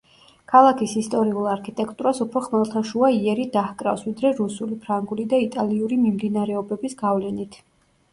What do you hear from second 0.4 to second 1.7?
ქალაქის ისტორიულ